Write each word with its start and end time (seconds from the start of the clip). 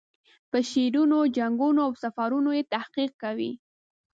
په 0.49 0.57
شعرونو، 0.69 1.19
جنګونو 1.37 1.79
او 1.87 1.91
سفرونو 2.03 2.49
یې 2.57 2.63
تحقیق 2.73 3.11
کوي. 3.23 3.51